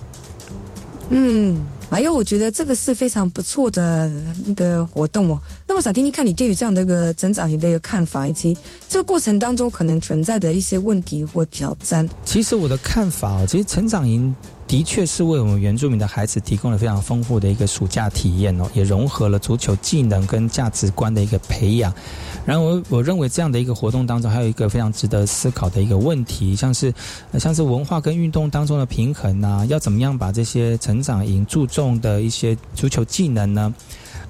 [1.08, 1.60] 嗯，
[1.91, 4.09] 还有我觉得这个是非常不错的
[4.47, 5.38] 一个活动哦。
[5.66, 8.57] 那么想听听看你对于这样的一个成长营的一个看法，以及
[8.88, 12.09] 这个过程当中可能存在的一些问题或挑战。
[12.24, 14.32] 其实我的看法哦，其实成长营
[14.68, 21.93] 的确是为我们原住民的孩子提供了非常丰富的一个暑假体验哦，也融合了足球技能跟价值观的一个培养。
[22.47, 26.93] 然后我我认为这样的一个活动当中，还有一个非常值得思考的一个问题，像是
[27.38, 33.72] 像是文化跟运动当中的平衡啊，要怎么样把这些成长营注重的一些足球技能呢？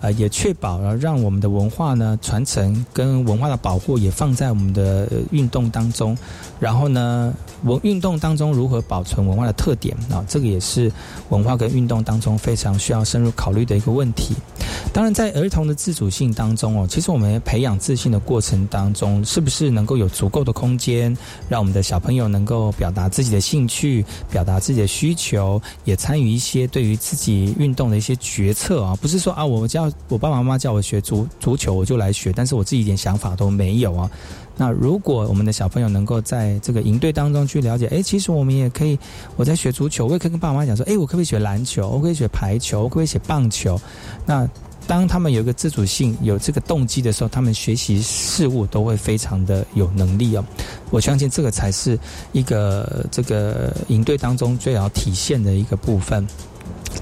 [0.00, 6.16] 呃，也确保了让我们的文化呢传承跟文化的保护也放在我们的运动当中，
[6.58, 7.32] 然后呢，
[7.64, 10.90] 文运动当中如何保存文化的特点啊，这个也是
[11.28, 14.34] 文化跟运动当中非常需要深入考虑的一个问题。
[14.92, 21.16] 当然，在儿童的自主性当中哦，其实我们培养自信的过程当中，是不是能够有足够的空间，
[21.48, 28.96] 让我们的小朋友能够表达自己的兴趣，表达自己的需求，也参与一些对于自己运动的一些决策啊？
[29.00, 34.10] 不是说啊，我们就要我爸爸妈妈叫我学足足球，我就来学，但是我自己一点想法都没有啊。
[34.56, 38.98] 那如果我们的小朋友能够在这个营队当中去了解，哎，其实我们也可以，
[39.36, 41.88] 我在学足球，我也可以跟爸爸妈妈讲说，哎，我可不可以学篮球？
[41.88, 42.82] 我可以学排球？
[42.82, 43.80] 我可不可以学棒球？
[44.26, 44.46] 那
[44.86, 50.44] 当他们有一个自主性、有这个动机的时候，他们学习事物都会非常的有能力哦。
[50.90, 51.98] 我相信这个才是
[52.32, 56.26] 一个这个营队当中最要体现的一个部分。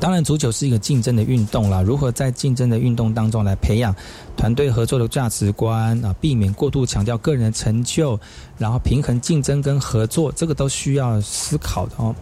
[0.01, 1.83] 当然，足球是一个竞争的运动啦。
[1.83, 3.95] 如何在竞争的运动当中来培养
[4.37, 8.19] 团队合作的价值观啊，避免过度强调个人的成就，
[8.59, 12.15] 然后平衡竞争跟合作，这个都需要思考的哦。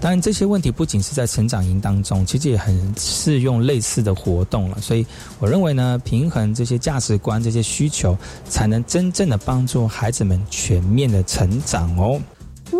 [0.00, 4.78] 当然，这些问题不仅是在成长营当中，其实也很适用类似的活动了。
[4.80, 5.06] 所以，
[5.38, 12.20] 我认为呢，平衡这些价值观、这些需求，才能真正的帮助孩子们全面的成长哦。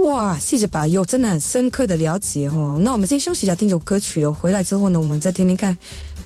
[0.02, 2.78] 哇，谢谢把佑，真的很深刻的了解哦。
[2.82, 4.32] 那我们先休息一下，听首歌曲哦。
[4.32, 5.76] 回来之后呢，我们再听听看，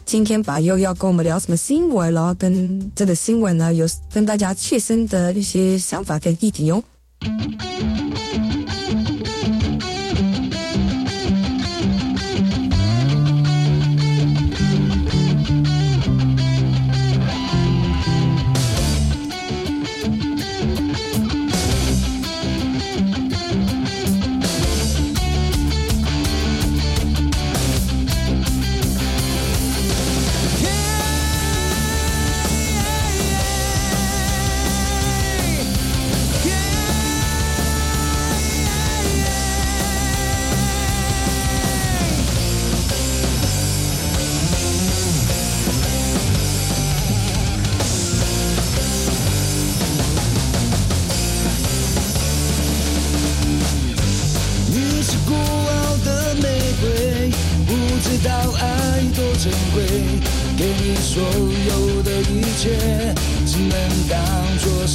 [0.04, 6.82] 今天把佑要跟我们聊什么新闻，了跟这个新闻呢，有跟大家切身的一些想法跟议题哦。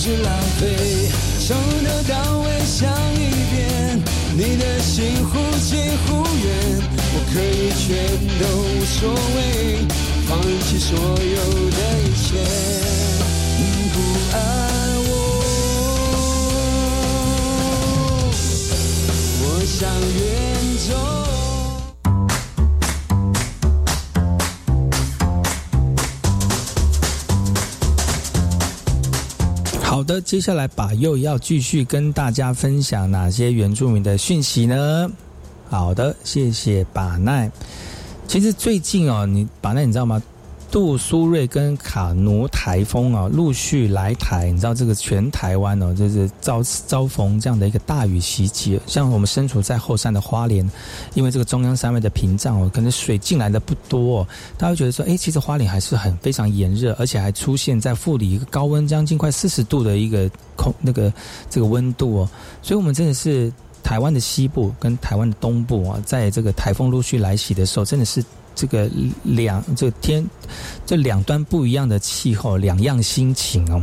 [0.03, 0.29] 是浪
[0.59, 0.67] 费。
[1.47, 3.15] 从头到尾想一
[3.55, 4.03] 遍，
[4.35, 5.31] 你的心忽
[5.61, 5.71] 近
[6.05, 6.45] 忽远，
[7.13, 7.87] 我可以全
[8.37, 8.99] 都无所
[9.33, 9.39] 谓，
[10.27, 10.29] 放
[10.59, 11.39] 弃所有
[11.71, 12.27] 的一切。
[13.57, 13.61] 你
[13.93, 13.95] 不
[14.33, 14.35] 爱
[15.07, 15.09] 我。
[19.39, 19.79] 我想
[20.19, 20.21] 远
[29.93, 35.07] 好的，接下来把又要继续跟大家分享哪些原住民的讯息呢？
[35.69, 37.51] 好的，谢谢把奈。
[38.27, 40.19] 其实最近哦，你把奈你知道吗？
[40.73, 48.81] 杜苏芮跟卡努台风啊，陆续来台，你知道这个全台湾哦，就是遭遭逢这样的一个大雨袭击。
[48.87, 50.67] 像我们身处在后山的花莲，
[51.13, 61.13] 因为这个中央山脉的屏障哦，可能水进来的不多、哦，大家会觉得说，哎，其实花莲还是很非常炎热，而且还出现在富里一个高温将近快四十度的一个空那个
[61.51, 62.29] 这个温度哦，
[62.63, 63.53] 所以我们真的是
[63.83, 68.25] 台湾的西部跟台湾的东部啊，在这个台风陆续来袭的时候，真的是。
[68.55, 68.89] 这个
[69.23, 70.25] 两这天
[70.85, 73.81] 这两端不一样的气候，两样心情哦。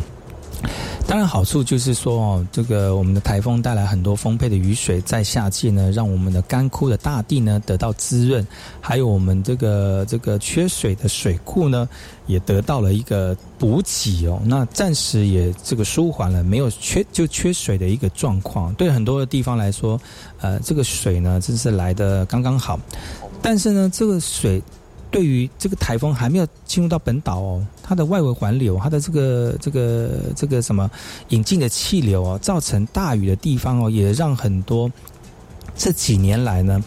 [1.06, 8.46] 当然，好处就是说哦，这个我们的台风带来很多丰沛的雨水，在夏季呢，让我们的干枯的大地呢得到滋润，
[8.80, 11.88] 还有我们这个这个缺水的水库呢，
[12.26, 14.40] 也得到了一个补给哦。
[14.44, 18.72] 那暂时也这个舒缓了没有缺就缺水的一个状况。
[18.74, 20.00] 对很多的地方来说，
[20.40, 22.78] 呃，这个水呢真是来的刚刚好。
[23.42, 24.62] 但是呢，这个水。
[25.10, 30.90] 对于这个台风还没有进入到本岛哦，它的外围环流，它的这个这个这个什么
[31.30, 34.90] 引进的气流哦，造成大雨的地方哦，也让很多。
[35.80, 36.78] 这几年来呢，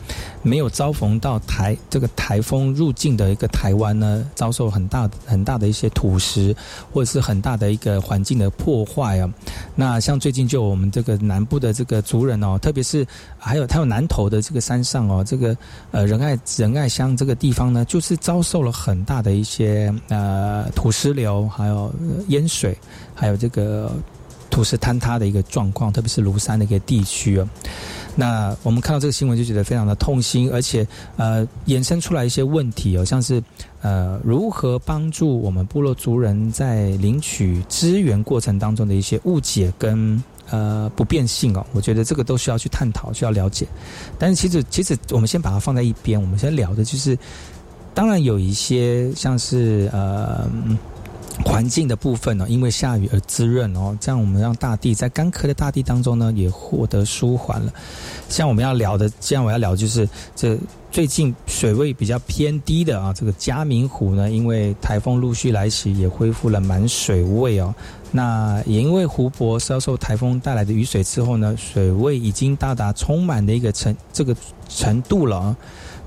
[0.43, 6.55] 没有遭逢到台这个台风入境的一个台湾呢，遭受很大很大的一些土石
[6.91, 9.27] 或者是很大的一个环境的破坏啊。
[9.73, 13.03] 那像最近就我们这个南部的这个族人哦，特别是
[13.39, 15.57] 还有还有南投的这个山上哦，这个
[15.89, 21.91] 呃仁爱仁爱乡这个地方呢，就是遭受了很大的一些呃土石流，还有
[22.27, 22.77] 淹水，
[23.15, 23.91] 还有这个
[24.53, 27.49] 土石坍塌的一个状况，特别是庐山的一个地区哦。
[28.15, 30.87] 那我们看到这个新闻就觉得非常的痛心，而且
[31.17, 33.43] 呃衍生出来一些问题哦，像是
[33.81, 43.65] 呃如何帮助我们部落族人在领取资源过程当中的一些误解跟呃不变性哦，我觉得这个都需要去探讨，需要了解。
[44.19, 47.17] 但是其实其实我们先把它放在一边，我们先聊的就是，
[47.95, 50.47] 当然有一些像是呃。
[51.43, 57.73] 环境的部分呢，因为下雨而滋润哦，这样我们让大地在干涸的大地当中呢，也获得舒缓了。
[58.29, 60.57] 像我们要聊的，像我要聊就是这
[60.91, 67.73] 最近水位比较偏低的啊，这个嘉明湖呢，因为台风陆续来袭，也恢复了满水位哦。
[68.11, 74.35] 那也因为湖泊遭受台风带来的雨水之后呢，水位已经到达充满的一个程这个
[74.69, 75.57] 程度了啊。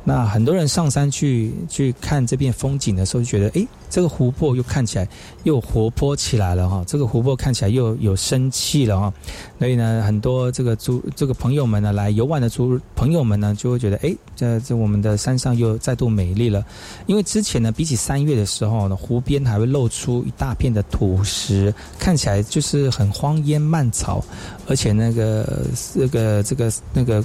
[0.09, 5.09] 那很多人上山去去看这片风景的时候，就觉得，哎，这个湖泊又看起来
[5.43, 9.13] 又活泼起来了哈，这个湖泊看起来又有生气了哈。
[9.59, 16.65] 所以呢，很多这个族这个朋友们呢，来游玩的族朋友们呢，就会觉得，哎，这这我们的山上又再度美丽了。
[17.07, 24.25] 因为之前呢，比起三月的时候呢，湖边还会露出一大片的土石，看起来就是很荒烟蔓草，
[24.69, 27.25] 而且那个这个这个那个。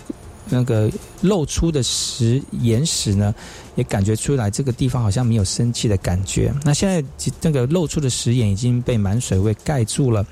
[0.53, 0.91] 那个
[1.21, 3.33] 露出的石岩石呢，
[3.75, 6.53] 也感觉出来这个地方好像没有生气的感觉。
[6.65, 7.01] 那现在
[7.41, 10.25] 那个露出的石岩已经被满水位盖住了，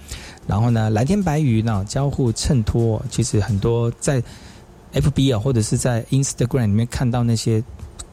[0.46, 3.02] 然后呢，蓝天白云呢交互衬托。
[3.10, 4.22] 其实很多在
[4.94, 7.64] FB 啊，或者是在 Instagram 里面看到那些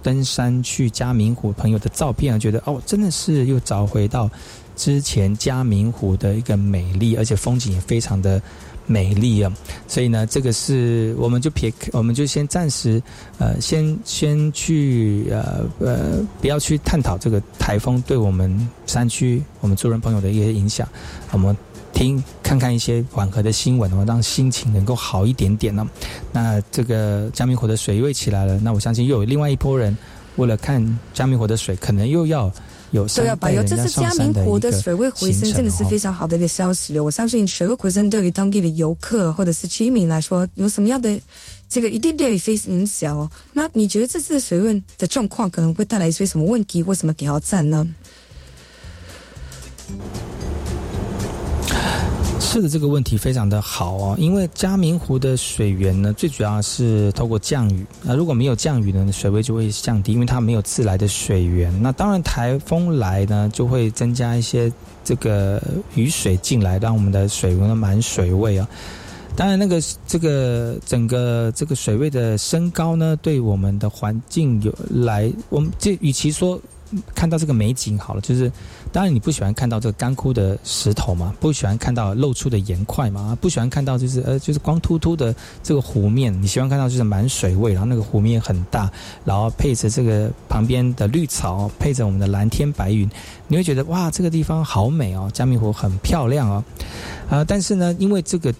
[0.01, 4.31] 登山去嘉明湖朋友的照片啊，觉得哦，真的是又找回到
[4.77, 8.41] 之前嘉明湖的一个美丽，而且风景也非常的。
[8.87, 9.53] 美丽啊，
[9.89, 13.03] 所以呢，这个是我们就撇，我们就先暂时，
[13.39, 20.89] 呃，先先去呃呃，不要去探讨这个台风对我们山区我们族人朋友的一些影响，
[21.33, 21.57] 我们
[21.93, 25.87] 听看看一些缓和的新闻，哦，让心情能够好一点点呢。
[26.33, 29.97] 那这个江明湖的水位起来了，那我相信又有另外一波人
[30.37, 32.53] 为了看江明湖的水，可能又要。
[32.93, 37.03] 对啊，有这次嘉明湖的水位回升，真的是非常好的一个消息了。
[37.03, 41.21] 我相信水位回升对于当地的游客或者是居民来说，有什么样的
[41.69, 43.31] 这个一定对非常影响哦。
[43.53, 46.83] 那你觉得这次水位的状况可能会带来一些什么问题？
[46.85, 47.87] 为什么挑战呢？
[52.47, 57.85] 是的，这个问题非常的好哦，因为嘉明湖的水源呢，最主要是透过降雨。
[58.03, 61.83] 那如果没有降雨呢，水位就会降低，因为它没有自来的水源。
[61.83, 64.73] 那当然，台风来呢，就会增加一些
[65.03, 65.61] 这个
[65.97, 68.67] 雨水进来，让我们的水温满水位啊。
[69.35, 74.73] 当然，那个这个整个这个水位的升高呢，对我们的环境有
[75.03, 76.59] 来，我们这与其说。
[77.15, 78.51] 看到这个美景好了，就是
[78.93, 88.91] 当然你不喜欢看到这个干枯的石头嘛，不喜欢看到露出的岩块嘛，不喜欢看到就是呃就是光秃秃的这个湖面，你喜欢看到就是满水位，然后那个湖面很大，
[89.25, 93.11] 然后配着这个旁边的绿草，配着我们的蓝天白云，
[93.49, 96.65] 你会觉得哇这个地方好美哦，嘉明湖很漂亮哦，
[97.29, 98.55] 啊但是呢，因为这个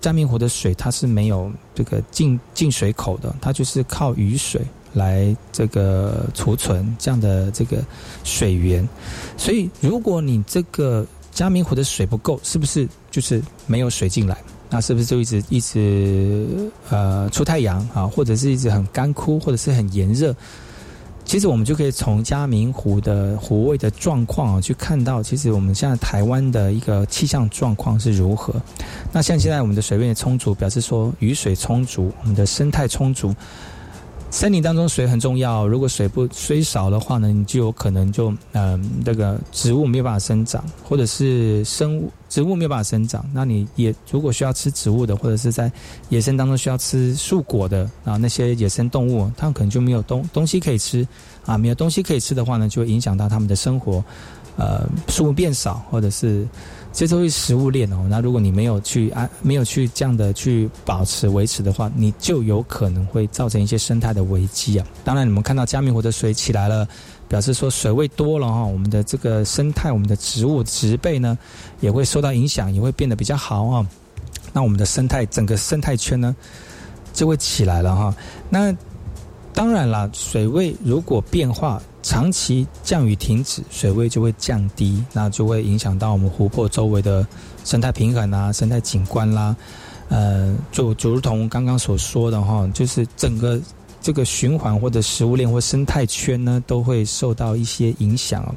[0.00, 4.60] 嘉明湖的水它是没有这个进进水口的，它就是靠雨水。
[4.92, 7.78] 来这个储存这样的这个
[8.24, 8.86] 水源，
[9.36, 14.36] 所以如果你这个嘉明湖的水不够，是不是就是没有水进来？
[14.68, 20.34] 那是不是就一直一直呃出太阳啊，或者是一直很干枯，或者是很炎热？
[21.24, 28.54] 其实我们就可以从嘉明湖的湖位的状况啊，去看到其实我们现在台湾的一个气象状况是如何。
[29.12, 33.34] 那像现在我们的水位充足，表示说雨水充足，我们的生态充足。
[34.32, 43.22] 森林当中水很重要，如果水不水少的话呢，你就有可能就嗯那个植物没有办法生长，或者是生物植物没有办法生长。
[43.34, 45.70] 那你也如果需要吃植物的，或者是在
[46.08, 51.06] 野生当中需要吃树果的啊，那些野生动物，它们可能就没有东东西可以吃
[51.44, 54.02] 啊，没有东西可以吃的话呢，就会影响到它们的生活，
[54.56, 56.48] 呃，树木变少，或者是。
[56.92, 64.86] 这都是食物链哦，那如果你没有去安，没有去这样的去保持维持的话，你就有可能会造成一些生态的危机啊。
[65.02, 66.86] 当然，你们看到嘉明湖的水起来了，
[67.28, 71.36] 表示说水位多了哈，我们的这个生态，我们的植物植被呢，
[71.80, 73.86] 也会受到影响，也会变得比较好啊。
[74.52, 76.36] 那我们的生态整个生态圈呢，
[77.14, 78.14] 就会起来了哈。
[78.50, 78.70] 那
[79.54, 81.80] 当然了，水位如果变化。
[82.04, 87.24] 长期降雨停止，水位就会降低，那就会影响到我们湖泊周围的
[87.64, 89.54] 生态平衡啊、生态景观啦。
[90.08, 93.56] 呃，就就如同刚刚所说的哈，就是整个
[94.00, 98.52] 这个循环或者食物链或生态圈呢，都会受到一些影响。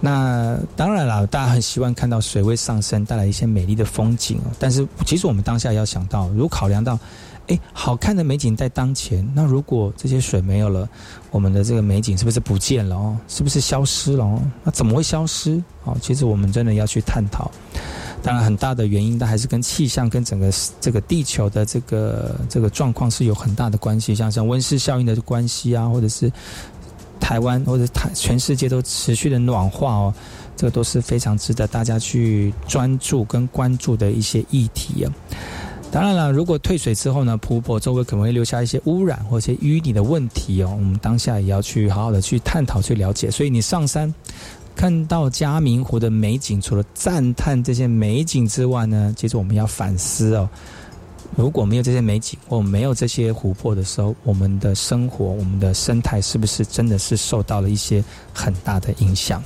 [0.00, 4.38] 那当然了，大家很希望看到水位上升，带来一些美丽的风景。
[4.56, 6.96] 但是，其实我们当下要想到，如果考量到。
[7.48, 9.26] 哎，好看的美景在当前。
[9.34, 10.88] 那如果这些水没有了，
[11.30, 13.16] 我们的这个美景是不是不见了哦？
[13.26, 14.40] 是不是消失了哦？
[14.62, 15.62] 那怎么会消失？
[15.84, 17.50] 哦，其实我们真的要去探讨。
[18.22, 24.14] 当然，很大的原因，但还是跟气象、跟整个这个地球的这个这个状况是有很大的关系。
[24.14, 26.30] 像像温室效应的关系啊，或者是
[27.20, 30.14] 台湾或者台全世界都持续的暖化哦，
[30.56, 35.12] 这个都是非常值得大家去专注跟关注的一些议题啊。
[35.90, 40.70] 当然了，如果退水之后呢，湖泊周围可能会留下一些污染或一些淤泥的问题哦。
[40.78, 43.30] 我们当下也要去好好的去探讨、去了解。
[43.30, 44.14] 所以你上山
[44.76, 50.48] 看到嘉明湖的美景，除了赞叹这些美景之外呢，接着我们要反思哦。
[51.34, 59.42] 如果没有这些美景，或没有这些湖泊的时候，我们的生活、我们的生态是不是真的是受到了一些很大的影响？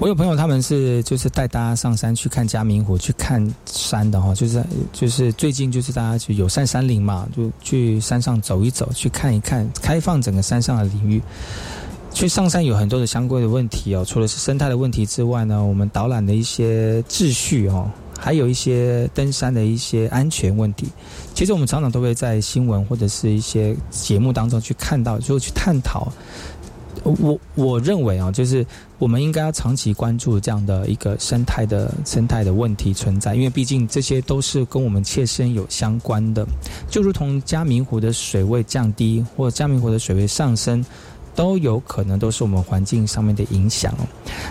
[0.00, 11.22] 我有朋友，他们是就是带大家上山去看嘉明湖，去看山的哈，就是就是最近就是大家去友善山林嘛，就去山上走一走，去看一看，开放整个山上的领域。
[12.12, 17.88] 去上山有很多的相关的问题哦，除了是生态的问题之外呢，我们导览的一些秩序哦，
[18.18, 20.88] 还有一些登山的一些安全问题。
[21.34, 26.12] 其实我们常常都会在新闻或者是一些节目当中去看到，就去探讨。
[27.04, 28.66] 我我认为啊，就是
[28.98, 36.46] 我们应该要长期关注这样的一个生态的生态的问题存在，因为毕竟这些都是跟我们切身有相关的。
[36.88, 40.82] 就如同嘉明湖的水位降低，或嘉明湖的水位上升，
[41.34, 43.94] 都有可能都是我们环境上面的影响。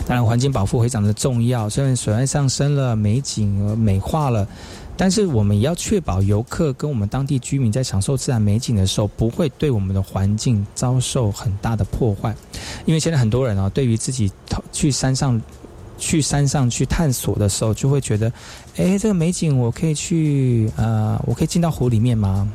[0.05, 4.47] 当然，环境保护非常的重要，虽然水位上升了，美景美化了。
[4.95, 12.35] 但是我们也要确保游客跟我们当地居民在享受自然美景的时候，不会对我们的环境遭受很大的破坏。
[12.85, 14.31] 因为现在很多人啊，对于自己
[14.71, 15.41] 去山上、
[15.97, 18.31] 去山上去探索的时候，就会觉得，
[18.77, 22.47] 哎，这个美景我可以去，呃，我可以进到湖里面吗？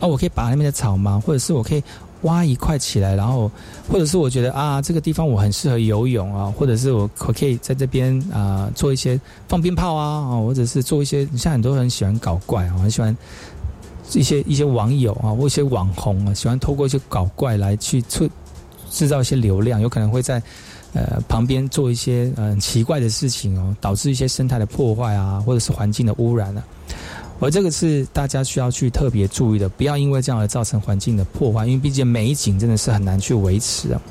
[0.00, 1.20] 哦，我可以拔那边的草吗？
[1.24, 1.82] 或者是我可以？
[2.22, 3.50] 挖一块起来，然后，
[3.88, 13.16] 或者是我觉得啊，这个地方我很适合游泳啊，或者是我可可以在这边啊做一些放鞭炮啊，或者是做一些，你像很多人喜欢搞怪啊，很喜欢
[14.14, 18.28] 一些一些网友啊，或一些网红啊，喜欢透过一些搞怪来去制
[18.90, 20.42] 制造一些流量，有可能会在
[20.94, 26.64] 呃旁边做一些嗯奇怪的事情哦，导致一些生态的破坏啊，或者是环境的污染啊。
[27.40, 34.02] 而这个是大家需要去特别注意的，不要因为这样而造成环境的破坏，因为毕竟美景真的是很难去维持啊。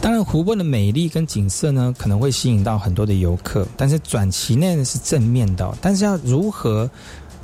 [0.00, 5.72] 当然，湖泊的美丽跟景色呢，可能会吸引到很多的游客，但是短期内是正面的。
[5.80, 6.90] 但是要如何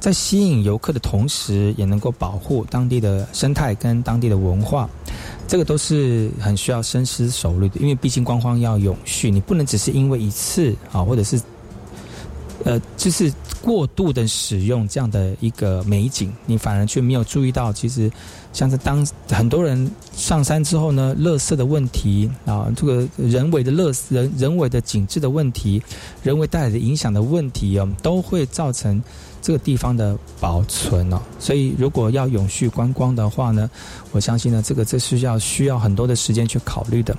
[0.01, 4.91] 在吸引游客的同时，也能够保护当地的生态跟当地的文化，
[5.47, 7.79] 这个都是很需要深思熟虑的。
[7.79, 11.41] 因为毕竟观光要永续，你不能只是因为一次啊，或者是。
[12.65, 13.33] 呃，就是
[13.63, 18.11] 过度的使用这样的一个美景，你反而却没有注意到，其实
[18.53, 25.83] 像是当很多人上山之后呢，垃圾的问题啊，这个人为的垃人人为的景致的问题，
[26.23, 29.03] 人为带来的影响的问题哦，都会造成。
[29.43, 33.71] 这个地方的保存哦，所以如果要永续观光的话呢，
[34.13, 37.17] 我相信呢，这个这是要需要很多的时间去考虑的。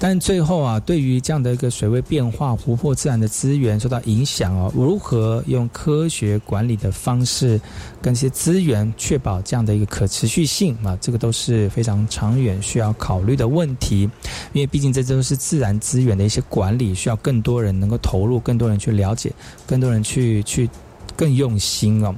[0.00, 7.60] 但最后啊，对于这样的一个水位变化、湖泊自然的资源受到影响哦，如何用科学管理的方式
[8.02, 14.08] 跟这些资源确保这样的一个可持续性啊，这个都是是非常长远需要考虑的问题。
[14.52, 19.32] 因为毕竟这都是自然资源的一些管理，需要更多人能够投入，更多人去了解，
[19.66, 20.68] 更多人去去。
[21.14, 22.12] 更用心哦，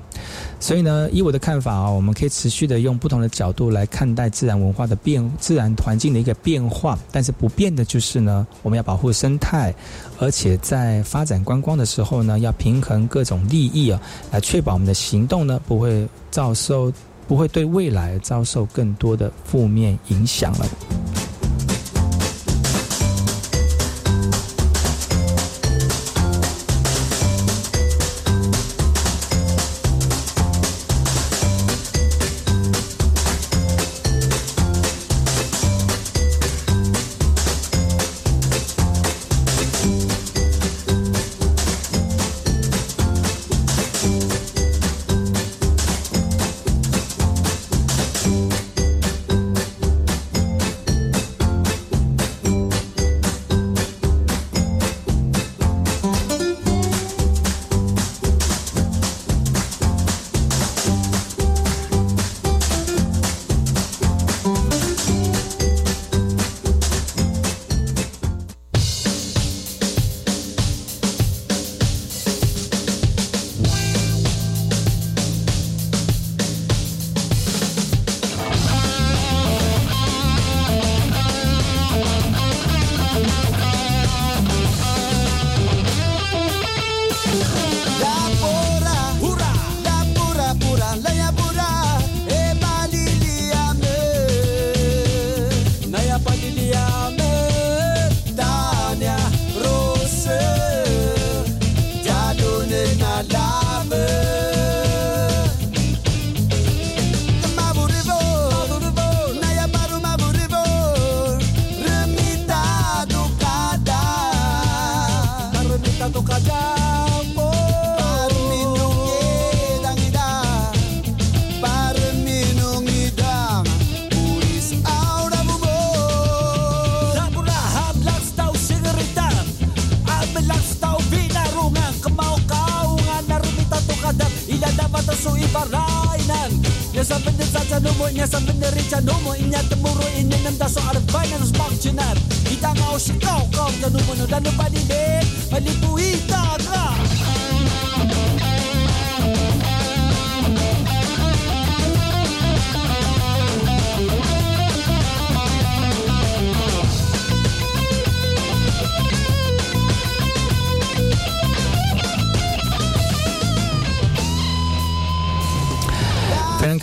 [0.61, 6.97] 所以呢，以我的看法啊，我们可以持续的用不同的角度来看待自然文化的变、自然环境的一个变化。
[7.11, 9.75] 但是不变的就是呢，我们要保护生态，
[10.21, 14.01] 而且在发展观光的时候呢，要平衡各种利益啊，
[14.31, 16.91] 来确保我们的行动呢不会遭受、
[17.27, 20.67] 不会对未来遭受更多的负面影响了。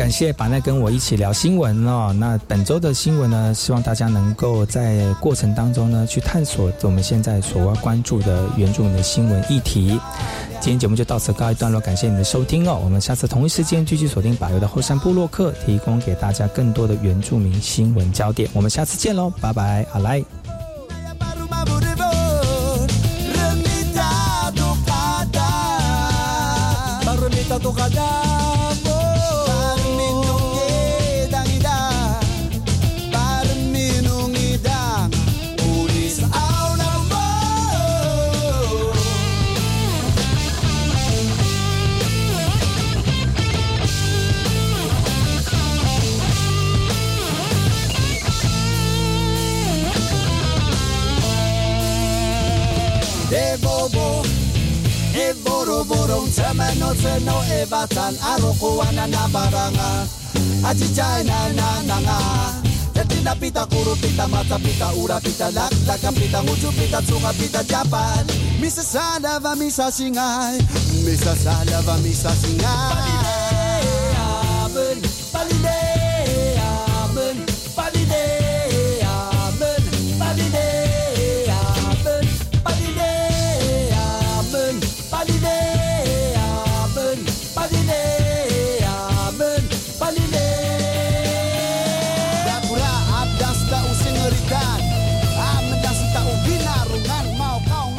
[0.01, 2.11] 感谢把奈跟我一起聊新闻哦。
[2.11, 9.99] 那本周的新闻呢，希望大家能够在过程当中呢，去探索我们现在所要关注的原住民的新闻议题。
[10.59, 12.81] 今天节目就到此告一段落，感谢你的收听哦。
[12.83, 18.49] 我们下次同一时间继续锁定百油的后山部落客，提供给大家更多的原住民新闻焦点。
[18.53, 20.25] 我们下次见喽，拜拜，好来。
[57.19, 60.07] No se no e batan aroko wana na baranga.
[60.95, 62.17] Jai na na na nga
[62.95, 67.63] Yatina pita kuru pita mata pita ura pita lak laka pita nguju pita tsunga pita
[67.63, 68.25] japan.
[68.59, 70.59] Misa salava misa singai.
[71.05, 73.60] Misa salava misa singai